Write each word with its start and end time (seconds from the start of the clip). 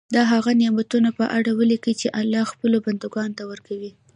د 0.15 0.17
هغه 0.31 0.51
نعمتونو 0.61 1.09
په 1.19 1.25
اړه 1.37 1.51
ولیکي 1.59 1.93
چې 2.01 2.07
الله 2.19 2.43
خپلو 2.51 2.77
بندګانو 2.85 3.37
ته 3.37 3.43
ورکوي. 3.51 3.91